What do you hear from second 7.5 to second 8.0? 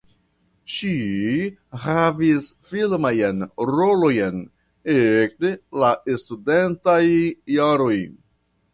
jaroj.